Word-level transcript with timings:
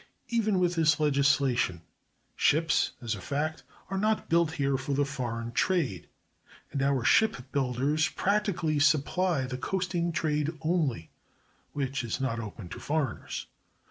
Even 0.29 0.57
with 0.57 0.73
this 0.73 0.99
legislation, 0.99 1.83
ships, 2.35 2.93
as 3.03 3.13
a 3.13 3.21
fact, 3.21 3.61
are 3.91 3.99
not 3.99 4.29
built 4.29 4.53
here 4.53 4.75
for 4.75 4.93
the 4.93 5.05
foreign 5.05 5.51
trade; 5.51 6.07
and 6.71 6.81
our 6.81 7.03
ship 7.03 7.35
builders 7.51 8.09
practically 8.09 8.79
supply 8.79 9.45
the 9.45 9.59
coasting 9.59 10.11
trade 10.11 10.49
only 10.63 11.11
(which 11.73 12.03
is 12.03 12.19
not 12.19 12.39
open 12.39 12.67
to 12.69 12.79
foreigners). 12.79 13.45